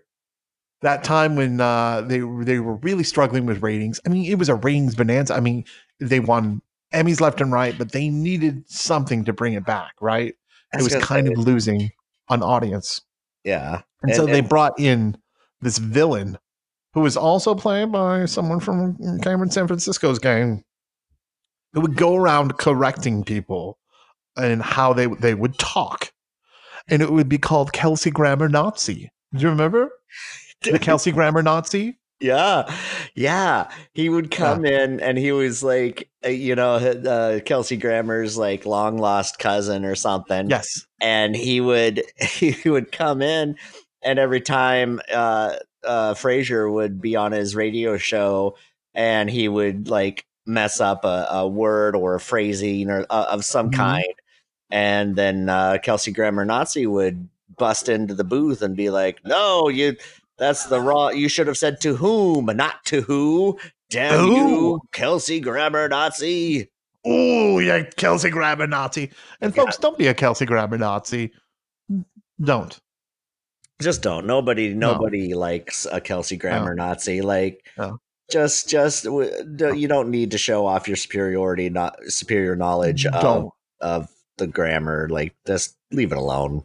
That 0.81 1.03
time 1.03 1.35
when 1.35 1.61
uh, 1.61 2.01
they 2.01 2.19
they 2.19 2.59
were 2.59 2.75
really 2.75 3.03
struggling 3.05 3.45
with 3.45 3.63
ratings. 3.63 3.99
I 4.05 4.09
mean, 4.09 4.29
it 4.29 4.37
was 4.37 4.49
a 4.49 4.55
ratings 4.55 4.95
bonanza. 4.95 5.33
I 5.33 5.39
mean, 5.39 5.63
they 5.99 6.19
won 6.19 6.61
Emmys 6.93 7.21
left 7.21 7.39
and 7.41 7.51
right, 7.51 7.75
but 7.77 7.91
they 7.93 8.09
needed 8.09 8.69
something 8.69 9.23
to 9.25 9.33
bring 9.33 9.53
it 9.53 9.65
back. 9.65 9.93
Right? 10.01 10.35
I 10.73 10.79
It 10.79 10.83
was 10.83 10.95
kind 10.97 11.27
of 11.27 11.37
losing 11.37 11.91
an 12.29 12.43
audience. 12.43 13.01
Yeah. 13.43 13.81
And, 14.01 14.11
And- 14.11 14.15
so 14.15 14.25
they 14.25 14.41
brought 14.41 14.77
in 14.79 15.17
this 15.61 15.77
villain 15.77 16.37
who 16.93 17.01
was 17.01 17.17
also 17.17 17.55
played 17.55 17.91
by 17.91 18.25
someone 18.25 18.59
from 18.59 18.97
Cameron 19.21 19.51
San 19.51 19.67
Francisco's 19.67 20.19
gang 20.19 20.63
who 21.73 21.81
would 21.81 21.95
go 21.95 22.15
around 22.15 22.57
correcting 22.57 23.23
people 23.23 23.79
and 24.37 24.61
how 24.61 24.93
they 24.93 25.07
they 25.07 25.33
would 25.33 25.57
talk. 25.57 26.11
And 26.89 27.01
it 27.01 27.11
would 27.11 27.29
be 27.29 27.37
called 27.37 27.73
Kelsey 27.73 28.11
Grammar 28.11 28.49
Nazi. 28.49 29.09
Do 29.33 29.41
you 29.41 29.49
remember? 29.49 29.89
The 30.61 30.79
Kelsey 30.79 31.11
Grammar 31.11 31.43
Nazi? 31.43 31.99
Yeah, 32.21 32.73
yeah. 33.15 33.69
He 33.93 34.07
would 34.07 34.31
come 34.31 34.63
in 34.63 35.01
and 35.01 35.17
he 35.17 35.33
was 35.33 35.61
like, 35.61 36.09
uh, 36.25 36.29
you 36.29 36.55
know, 36.55 36.75
uh, 36.75 37.41
Kelsey 37.41 37.75
Grammer's 37.75 38.37
like 38.37 38.65
long 38.65 38.97
lost 38.97 39.39
cousin 39.39 39.83
or 39.83 39.95
something. 39.95 40.49
Yes. 40.49 40.85
and 41.01 41.35
he 41.35 41.59
would 41.59 42.01
he 42.21 42.55
would 42.69 42.93
come 42.93 43.21
in, 43.21 43.57
and 44.01 44.19
every 44.19 44.39
time 44.39 45.01
uh, 45.13 45.55
uh, 45.85 46.13
Frasier 46.13 46.71
would 46.71 47.01
be 47.01 47.15
on 47.15 47.31
his 47.31 47.55
radio 47.55 47.97
show, 47.97 48.55
and 48.93 49.29
he 49.29 49.47
would 49.47 49.89
like 49.89 50.25
mess 50.45 50.79
up 50.81 51.05
a, 51.05 51.27
a 51.31 51.47
word 51.47 51.95
or 51.95 52.15
a 52.15 52.19
phrasing 52.19 52.89
or 52.89 53.05
uh, 53.09 53.25
of 53.29 53.45
some 53.45 53.69
Mhm. 53.71 53.75
kind, 53.75 54.13
and 54.71 55.15
then 55.15 55.49
uh, 55.49 55.77
Kelsey 55.81 56.11
Grammer 56.11 56.45
Nazi 56.45 56.85
would 56.87 57.27
bust 57.57 57.87
into 57.89 58.13
the 58.13 58.23
booth 58.23 58.61
and 58.61 58.75
be 58.75 58.89
like, 58.89 59.23
"No, 59.25 59.69
you." 59.69 59.95
That's 60.39 60.65
the 60.65 60.81
wrong. 60.81 61.15
You 61.15 61.29
should 61.29 61.45
have 61.45 61.59
said 61.59 61.79
to 61.81 61.95
whom, 61.95 62.47
not 62.47 62.83
to 62.85 63.01
who. 63.01 63.59
Damn 63.91 64.25
you, 64.29 64.81
Kelsey 64.91 65.39
Grammer 65.39 65.87
Nazi. 65.87 66.71
Oh, 67.05 67.59
yeah, 67.59 67.83
Kelsey 67.97 68.31
Grammer 68.31 68.65
Nazi. 68.65 69.11
And 69.41 69.53
folks, 69.53 69.77
don't 69.77 69.95
be 69.97 70.07
a 70.07 70.13
Kelsey 70.15 70.47
Grammer 70.47 70.79
Nazi. 70.79 71.31
Don't. 72.41 72.79
Just 73.83 74.01
don't 74.01 74.25
nobody 74.25 74.73
No. 74.73 74.93
nobody 74.93 75.33
likes 75.33 75.85
a 75.91 75.99
kelsey 76.01 76.37
grammer 76.37 76.73
nazi 76.75 77.21
like 77.21 77.65
No. 77.77 77.99
just 78.31 78.69
just 78.69 79.03
you 79.05 79.87
don't 79.87 80.09
need 80.09 80.31
to 80.31 80.37
show 80.37 80.65
off 80.65 80.87
your 80.87 80.97
superiority 80.97 81.69
not 81.69 81.97
superior 82.07 82.55
knowledge 82.55 83.05
of, 83.05 83.49
of 83.81 84.07
the 84.37 84.47
grammar 84.47 85.07
like 85.09 85.35
just 85.45 85.75
leave 85.91 86.11
it 86.11 86.17
alone 86.17 86.63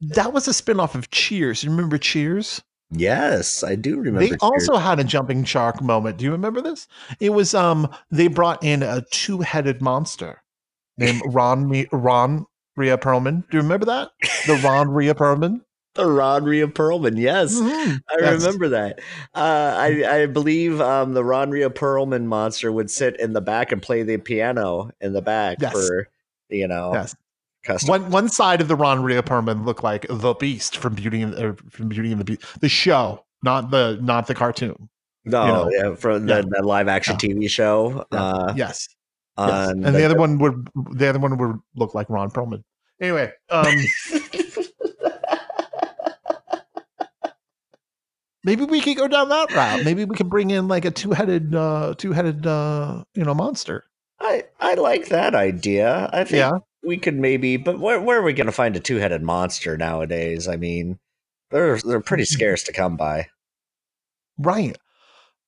That 0.00 0.32
was 0.32 0.46
a 0.48 0.52
spinoff 0.52 0.94
of 0.94 1.10
Cheers. 1.10 1.64
You 1.64 1.70
remember 1.70 1.98
Cheers? 1.98 2.62
yes 2.92 3.62
i 3.62 3.76
do 3.76 3.96
remember 3.98 4.20
they 4.20 4.28
Cheers. 4.30 4.42
also 4.42 4.76
had 4.76 4.98
a 4.98 5.04
jumping 5.04 5.44
shark 5.44 5.80
moment. 5.80 6.16
Do 6.18 6.24
you 6.24 6.32
remember 6.32 6.60
this? 6.60 6.88
It 7.20 7.30
was 7.30 7.54
um 7.54 7.88
they 8.10 8.26
brought 8.28 8.62
in 8.64 8.82
a 8.82 9.02
two-headed 9.12 9.80
monster 9.80 10.42
named 10.98 11.22
Ron 11.28 11.68
Me- 11.68 11.86
Ron 11.92 12.46
Rhea 12.76 12.98
Perlman. 12.98 13.48
Do 13.50 13.56
you 13.58 13.62
remember 13.62 13.86
that? 13.86 14.10
The 14.46 14.60
Ron 14.64 14.88
Rhea 14.90 15.14
Perlman. 15.14 15.60
The 15.94 16.06
ron 16.06 16.44
Rhea 16.44 16.68
perlman 16.68 17.18
yes 17.18 17.54
Mhm. 17.54 18.00
I 18.10 18.14
remember 18.30 18.68
that. 18.68 19.00
Uh, 19.34 19.74
I, 19.76 20.04
I 20.22 20.26
believe 20.26 20.80
um, 20.80 21.14
the 21.14 21.24
Ron 21.24 21.50
Rhea 21.50 21.68
Perlman 21.70 22.24
monster 22.26 22.70
would 22.70 22.90
sit 22.90 23.18
in 23.20 23.32
the 23.32 23.40
back 23.40 23.72
and 23.72 23.82
play 23.82 24.02
the 24.02 24.16
piano 24.18 24.90
in 25.00 25.12
the 25.12 25.22
back 25.22 25.58
Yes. 25.60 25.72
for, 25.72 26.08
you 26.48 26.68
know, 26.68 26.92
Yes. 26.94 27.16
One 27.86 28.10
one 28.10 28.28
side 28.30 28.60
of 28.62 28.68
the 28.68 28.76
Ron 28.76 29.02
Rhea 29.02 29.22
Perlman 29.22 29.66
looked 29.66 29.84
like 29.84 30.06
the 30.08 30.32
Beast 30.34 30.78
from 30.78 30.94
Beauty 30.94 31.20
and 31.22 31.34
uh, 31.34 31.52
from 31.70 31.88
Beauty 31.90 32.10
and 32.10 32.18
the 32.20 32.24
Beast, 32.24 32.42
the 32.60 32.68
show, 32.70 33.24
not 33.42 33.70
the 33.70 33.98
not 34.00 34.26
the 34.28 34.34
cartoon. 34.34 34.88
No, 35.26 35.44
you 35.44 35.52
know. 35.52 35.70
yeah, 35.90 35.94
from 35.96 36.24
the, 36.24 36.36
Yeah. 36.36 36.42
the 36.48 36.62
live 36.66 36.88
action 36.88 37.16
Yeah. 37.20 37.28
TV 37.34 37.50
show. 37.50 38.06
Yeah. 38.12 38.18
Uh, 38.22 38.54
yes. 38.56 38.88
yes. 39.36 39.68
And 39.70 39.84
the, 39.84 40.04
other 40.04 40.16
one 40.24 40.38
would 40.38 40.68
the 40.94 41.08
other 41.08 41.18
one 41.18 41.36
would 41.36 41.58
look 41.76 41.94
like 41.94 42.08
Ron 42.08 42.30
Perlman. 42.30 42.62
Anyway, 42.98 43.30
um, 43.50 43.66
maybe 48.44 48.64
we 48.64 48.80
could 48.80 48.96
go 48.96 49.08
down 49.08 49.28
that 49.30 49.50
route. 49.50 49.82
Maybe 49.84 50.04
we 50.04 50.16
can 50.16 50.28
bring 50.28 50.50
in 50.50 50.68
like 50.68 50.84
a 50.84 50.90
two-headed, 50.90 51.54
uh, 51.54 51.94
two-headed, 51.96 52.46
uh, 52.46 53.04
you 53.14 53.24
know, 53.24 53.34
monster. 53.34 53.84
I 54.20 54.44
I 54.60 54.74
like 54.74 55.08
that 55.08 55.34
idea. 55.34 56.10
I 56.12 56.24
think 56.24 56.32
Yeah, 56.34 56.58
we 56.82 56.98
could 56.98 57.14
maybe, 57.18 57.56
but 57.56 57.78
where 57.80 58.00
where 58.00 58.18
are 58.18 58.22
we 58.22 58.32
going 58.32 58.46
to 58.46 58.52
find 58.52 58.76
a 58.76 58.80
two 58.80 58.96
headed 58.96 59.22
monster 59.22 59.76
nowadays? 59.76 60.46
I 60.48 60.56
mean, 60.56 60.98
they're 61.50 61.78
they're 61.78 62.00
pretty 62.00 62.24
Mm-hmm. 62.24 62.34
scarce 62.34 62.62
to 62.64 62.72
come 62.72 62.96
by. 62.96 63.28
right. 64.38 64.76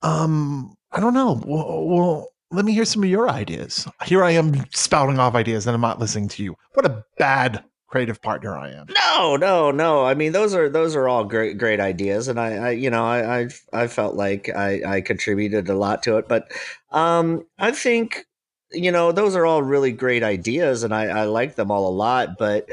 Um, 0.02 0.74
I 0.90 1.00
don't 1.00 1.14
know. 1.14 1.40
Well, 1.46 1.86
well, 1.86 2.28
let 2.50 2.64
me 2.64 2.72
hear 2.72 2.84
some 2.84 3.02
of 3.02 3.08
your 3.08 3.28
ideas. 3.30 3.86
Here 4.04 4.22
I 4.24 4.32
am 4.32 4.66
spouting 4.72 5.18
off 5.18 5.34
ideas, 5.34 5.66
and 5.66 5.74
I'm 5.74 5.80
not 5.80 6.00
listening 6.00 6.28
to 6.28 6.42
you. 6.42 6.56
What 6.74 6.86
a 6.86 7.04
bad 7.18 7.64
creative 7.92 8.22
partner 8.22 8.58
I 8.58 8.70
am. 8.72 8.88
No, 8.88 9.36
no, 9.36 9.70
no. 9.70 10.04
I 10.04 10.14
mean, 10.14 10.32
those 10.32 10.54
are 10.54 10.68
those 10.68 10.94
are 10.96 11.08
all 11.08 11.24
great 11.24 11.56
great 11.56 11.80
ideas, 11.80 12.28
and 12.28 12.38
I, 12.38 12.54
I 12.54 12.70
you 12.70 12.90
know, 12.90 13.04
I 13.04 13.42
I, 13.42 13.48
I 13.72 13.86
felt 13.86 14.16
like 14.16 14.48
I, 14.50 14.96
I 14.96 15.00
contributed 15.00 15.68
a 15.68 15.74
lot 15.74 16.02
to 16.04 16.18
it, 16.18 16.28
but 16.28 16.52
um, 16.90 17.46
I 17.58 17.70
think 17.72 18.26
you 18.72 18.90
know 18.92 19.12
those 19.12 19.34
are 19.36 19.46
all 19.46 19.62
really 19.62 19.92
great 19.92 20.22
ideas, 20.22 20.82
and 20.82 20.94
I, 20.94 21.04
I 21.06 21.24
like 21.24 21.54
them 21.54 21.70
all 21.70 21.88
a 21.88 21.94
lot, 21.94 22.36
but 22.38 22.68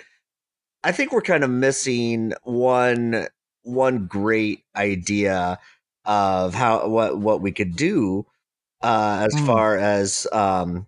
I 0.84 0.92
think 0.94 1.12
we're 1.14 1.22
kind 1.22 1.44
of 1.44 1.50
missing 1.52 2.34
one 2.44 3.28
one 3.64 4.08
great 4.08 4.64
idea 4.76 5.60
of 6.06 6.54
how 6.56 6.88
what 6.90 7.20
what 7.20 7.42
we 7.42 7.52
could 7.52 7.76
do 7.76 8.26
uh, 8.82 9.28
as 9.30 9.34
Hmm. 9.34 9.46
far 9.46 9.78
as 9.78 10.28
um, 10.34 10.88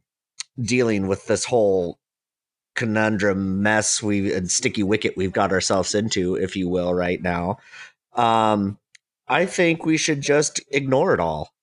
dealing 0.61 1.07
with 1.07 1.27
this 1.27 1.45
whole 1.45 1.99
conundrum 2.81 3.61
mess 3.61 4.01
we 4.01 4.33
and 4.33 4.49
sticky 4.49 4.81
wicket 4.81 5.15
we've 5.15 5.31
got 5.31 5.51
ourselves 5.51 5.93
into, 5.93 6.33
if 6.33 6.55
you 6.55 6.67
will, 6.67 6.95
right 6.95 7.21
now. 7.21 7.59
Um, 8.15 8.79
I 9.27 9.45
think 9.45 9.85
we 9.85 9.97
should 9.97 10.21
just 10.21 10.59
ignore 10.71 11.13
it 11.13 11.19
all. 11.19 11.53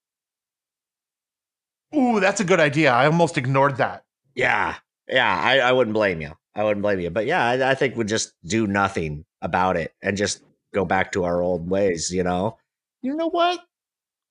Ooh, 1.93 2.21
that's 2.21 2.41
a 2.41 2.45
good 2.45 2.61
idea. 2.61 2.93
I 2.93 3.07
almost 3.07 3.37
ignored 3.37 3.79
that. 3.79 4.05
Yeah, 4.37 4.77
yeah, 5.09 5.41
I, 5.43 5.59
I 5.59 5.73
wouldn't 5.73 5.95
blame 5.95 6.21
you. 6.21 6.37
I 6.55 6.63
wouldn't 6.63 6.83
blame 6.83 7.01
you. 7.01 7.11
But 7.11 7.27
yeah, 7.27 7.45
I, 7.45 7.71
I 7.71 7.75
think 7.75 7.97
we'd 7.97 8.07
just 8.07 8.33
do 8.45 8.69
nothing 8.69 9.25
about 9.43 9.77
it 9.77 9.93
and 10.01 10.17
just 10.17 10.41
go 10.73 10.85
back 10.85 11.11
to 11.13 11.25
our 11.25 11.43
old 11.43 11.69
ways, 11.69 12.13
you 12.13 12.23
know? 12.23 12.59
You 13.03 13.17
know 13.17 13.29
what? 13.29 13.59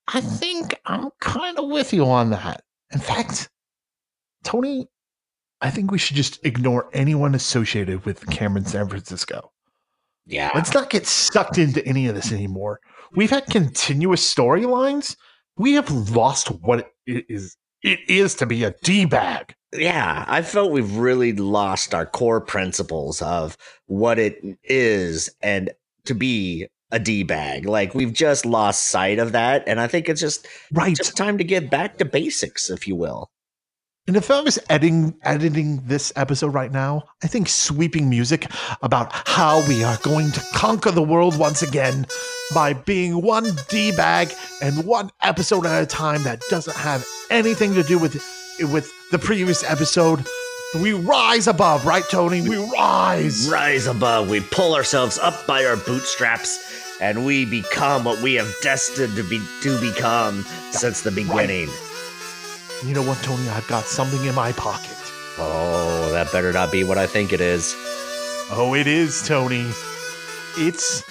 I 0.06 0.22
think 0.22 0.80
I'm 0.86 1.10
kind 1.20 1.58
of 1.58 1.68
with 1.68 1.92
you 1.92 2.06
on 2.06 2.30
that. 2.30 2.62
In 2.90 3.00
fact, 3.00 3.50
Tony, 4.42 4.88
I 5.60 5.70
think 5.70 5.90
we 5.90 5.98
should 5.98 6.16
just 6.16 6.44
ignore 6.46 6.88
anyone 6.92 7.34
associated 7.34 8.04
with 8.04 8.26
Cameron 8.30 8.64
San 8.64 8.88
Francisco. 8.88 9.50
Yeah. 10.26 10.50
Let's 10.54 10.74
not 10.74 10.90
get 10.90 11.06
sucked 11.06 11.58
into 11.58 11.84
any 11.86 12.06
of 12.06 12.14
this 12.14 12.32
anymore. 12.32 12.80
We've 13.12 13.30
had 13.30 13.46
continuous 13.46 14.34
storylines. 14.34 15.16
We 15.56 15.72
have 15.74 15.90
lost 16.10 16.48
what 16.48 16.90
it 17.06 17.24
is 17.28 17.56
it 17.82 18.00
is 18.08 18.34
to 18.36 18.46
be 18.46 18.64
a 18.64 18.74
D 18.82 19.04
bag. 19.04 19.54
Yeah, 19.72 20.24
I 20.26 20.42
felt 20.42 20.72
we've 20.72 20.96
really 20.96 21.32
lost 21.32 21.94
our 21.94 22.06
core 22.06 22.40
principles 22.40 23.22
of 23.22 23.56
what 23.86 24.18
it 24.18 24.40
is 24.64 25.30
and 25.42 25.70
to 26.06 26.14
be 26.14 26.66
a 26.90 26.98
D 26.98 27.22
bag. 27.22 27.66
Like 27.66 27.94
we've 27.94 28.12
just 28.12 28.46
lost 28.46 28.84
sight 28.84 29.18
of 29.18 29.32
that. 29.32 29.64
And 29.66 29.80
I 29.80 29.86
think 29.86 30.08
it's 30.08 30.20
just 30.20 30.46
Right. 30.72 30.96
just 30.96 31.16
time 31.16 31.38
to 31.38 31.44
get 31.44 31.70
back 31.70 31.98
to 31.98 32.04
basics, 32.04 32.70
if 32.70 32.88
you 32.88 32.96
will. 32.96 33.30
And 34.08 34.16
if 34.16 34.30
I 34.30 34.40
was 34.40 34.58
editing 34.70 35.14
editing 35.22 35.82
this 35.84 36.14
episode 36.16 36.54
right 36.54 36.72
now, 36.72 37.04
I 37.22 37.26
think 37.26 37.46
sweeping 37.46 38.08
music 38.08 38.50
about 38.80 39.10
how 39.12 39.62
we 39.68 39.84
are 39.84 39.98
going 39.98 40.32
to 40.32 40.40
conquer 40.54 40.90
the 40.90 41.02
world 41.02 41.38
once 41.38 41.60
again 41.60 42.06
by 42.54 42.72
being 42.72 43.20
one 43.20 43.50
D 43.68 43.92
bag 43.92 44.32
and 44.62 44.86
one 44.86 45.10
episode 45.20 45.66
at 45.66 45.82
a 45.82 45.86
time 45.86 46.22
that 46.22 46.40
doesn't 46.48 46.74
have 46.74 47.04
anything 47.28 47.74
to 47.74 47.82
do 47.82 47.98
with 47.98 48.14
with 48.72 48.90
the 49.10 49.18
previous 49.18 49.62
episode. 49.62 50.24
We 50.80 50.94
rise 50.94 51.46
above, 51.46 51.84
right, 51.84 52.04
Tony? 52.10 52.40
We 52.40 52.56
rise. 52.56 53.46
Rise 53.50 53.86
above, 53.86 54.30
we 54.30 54.40
pull 54.40 54.74
ourselves 54.74 55.18
up 55.18 55.46
by 55.46 55.66
our 55.66 55.76
bootstraps, 55.76 56.98
and 57.02 57.26
we 57.26 57.44
become 57.44 58.04
what 58.04 58.22
we 58.22 58.34
have 58.34 58.54
destined 58.62 59.16
to 59.16 59.22
be 59.22 59.42
to 59.64 59.78
become 59.82 60.46
since 60.70 61.02
the 61.02 61.10
beginning. 61.10 61.68
You 62.84 62.94
know 62.94 63.02
what, 63.02 63.18
Tony? 63.24 63.48
I've 63.48 63.66
got 63.66 63.84
something 63.84 64.24
in 64.24 64.36
my 64.36 64.52
pocket. 64.52 64.96
Oh, 65.36 66.10
that 66.12 66.30
better 66.30 66.52
not 66.52 66.70
be 66.70 66.84
what 66.84 66.96
I 66.96 67.08
think 67.08 67.32
it 67.32 67.40
is. 67.40 67.74
Oh, 68.52 68.74
it 68.76 68.86
is, 68.86 69.26
Tony. 69.26 69.68
It's 70.56 71.02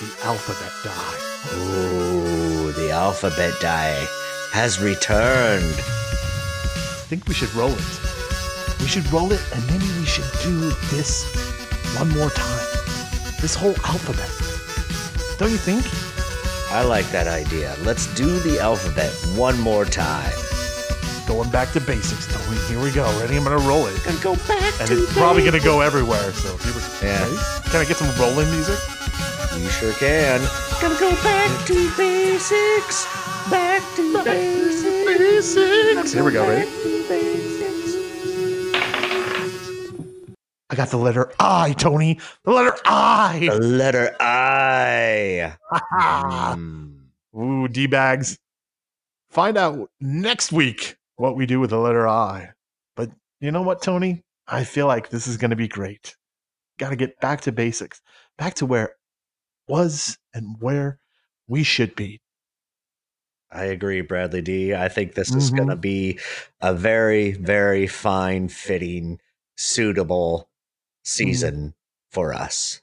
the 0.00 0.26
alphabet 0.26 0.72
die. 0.82 1.18
Ooh, 1.58 2.72
the 2.72 2.90
alphabet 2.90 3.52
die 3.60 4.06
has 4.52 4.80
returned. 4.80 5.62
I 5.62 7.04
think 7.06 7.28
we 7.28 7.34
should 7.34 7.54
roll 7.54 7.72
it. 7.72 8.80
We 8.80 8.86
should 8.86 9.10
roll 9.12 9.30
it, 9.30 9.42
and 9.54 9.66
maybe 9.66 9.86
we 9.98 10.06
should 10.06 10.30
do 10.42 10.70
this 10.90 11.26
one 11.98 12.08
more 12.16 12.30
time. 12.30 12.66
This 13.42 13.54
whole 13.54 13.76
alphabet. 13.84 14.30
Don't 15.38 15.50
you 15.50 15.58
think? 15.58 15.84
I 16.72 16.82
like 16.82 17.06
that 17.10 17.28
idea. 17.28 17.76
Let's 17.82 18.06
do 18.14 18.38
the 18.40 18.58
alphabet 18.58 19.12
one 19.36 19.60
more 19.60 19.84
time. 19.84 20.32
Going 21.28 21.50
back 21.50 21.70
to 21.72 21.80
basics, 21.80 22.26
Tony. 22.26 22.58
Here 22.68 22.82
we 22.82 22.90
go. 22.90 23.04
Ready? 23.20 23.36
I'm 23.36 23.44
gonna 23.44 23.58
roll 23.68 23.86
it. 23.86 24.02
Gonna 24.02 24.18
go 24.20 24.34
back 24.48 24.80
And 24.80 24.90
it's 24.90 25.12
probably 25.12 25.44
gonna 25.44 25.60
go 25.60 25.82
everywhere. 25.82 26.32
So 26.32 26.54
if 26.54 26.64
you 26.64 26.72
were 26.72 26.80
Yeah. 27.06 27.20
ready? 27.22 27.36
Can 27.70 27.80
I 27.80 27.84
get 27.84 27.98
some 27.98 28.08
rolling 28.18 28.50
music? 28.50 28.78
You 29.58 29.68
sure 29.68 29.92
can. 29.92 30.40
Gonna 30.80 30.98
go 30.98 31.10
back 31.22 31.66
to 31.66 31.90
basics. 31.98 33.04
Back 33.50 33.82
to 33.96 34.24
basics. 34.24 35.18
Basics. 35.18 36.12
Here 36.12 36.24
we 36.24 36.32
go, 36.32 36.48
ready? 36.48 36.66
I 40.70 40.74
got 40.74 40.88
the 40.88 40.96
letter 40.98 41.32
I, 41.38 41.72
Tony. 41.74 42.20
The 42.44 42.52
letter 42.52 42.74
I. 42.86 43.48
The 43.50 43.58
letter 43.58 44.16
I. 44.18 45.56
Mm. 46.56 46.94
Ooh, 47.36 47.68
D 47.68 47.86
bags. 47.86 48.38
Find 49.30 49.58
out 49.58 49.90
next 50.00 50.52
week 50.52 50.97
what 51.18 51.36
we 51.36 51.46
do 51.46 51.60
with 51.60 51.70
the 51.70 51.78
letter 51.78 52.08
I. 52.08 52.50
But 52.96 53.10
you 53.40 53.50
know 53.50 53.62
what, 53.62 53.82
Tony? 53.82 54.24
I 54.46 54.64
feel 54.64 54.86
like 54.86 55.10
this 55.10 55.26
is 55.26 55.36
going 55.36 55.50
to 55.50 55.56
be 55.56 55.68
great. 55.68 56.16
Got 56.78 56.90
to 56.90 56.96
get 56.96 57.20
back 57.20 57.42
to 57.42 57.52
basics, 57.52 58.00
back 58.38 58.54
to 58.54 58.66
where 58.66 58.94
was 59.66 60.16
and 60.32 60.56
where 60.60 60.98
we 61.46 61.62
should 61.62 61.94
be. 61.94 62.20
I 63.50 63.64
agree, 63.64 64.00
Bradley 64.00 64.42
D. 64.42 64.74
I 64.74 64.88
think 64.88 65.14
this 65.14 65.34
is 65.34 65.50
Mhm. 65.50 65.56
going 65.56 65.68
to 65.70 65.76
be 65.76 66.18
a 66.60 66.72
very, 66.72 67.32
very 67.32 67.86
fine, 67.86 68.48
fitting, 68.48 69.20
suitable 69.56 70.48
season 71.02 71.74
for 72.10 72.32
us. 72.32 72.80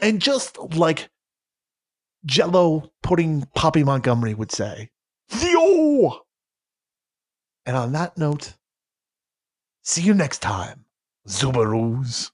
And 0.00 0.22
just 0.22 0.56
like 0.58 1.10
Jello 2.24 2.92
pudding 3.02 3.46
Poppy 3.54 3.84
Montgomery 3.84 4.34
would 4.34 4.52
say, 4.52 4.90
Yo! 5.40 6.23
And 7.66 7.76
on 7.76 7.92
that 7.92 8.18
note, 8.18 8.54
see 9.82 10.02
you 10.02 10.14
next 10.14 10.38
time, 10.40 10.84
Zubaroos. 11.26 12.30